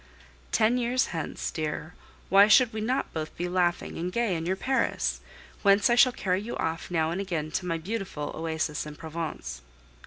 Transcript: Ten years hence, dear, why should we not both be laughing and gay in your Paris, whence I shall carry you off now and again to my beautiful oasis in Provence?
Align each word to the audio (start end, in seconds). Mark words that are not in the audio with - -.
Ten 0.51 0.79
years 0.79 1.05
hence, 1.13 1.51
dear, 1.51 1.93
why 2.29 2.47
should 2.47 2.73
we 2.73 2.81
not 2.81 3.13
both 3.13 3.37
be 3.37 3.47
laughing 3.47 3.99
and 3.99 4.11
gay 4.11 4.35
in 4.35 4.47
your 4.47 4.55
Paris, 4.55 5.21
whence 5.61 5.91
I 5.91 5.95
shall 5.95 6.11
carry 6.11 6.41
you 6.41 6.57
off 6.57 6.89
now 6.89 7.11
and 7.11 7.21
again 7.21 7.51
to 7.51 7.67
my 7.67 7.77
beautiful 7.77 8.31
oasis 8.33 8.87
in 8.87 8.95
Provence? 8.95 9.61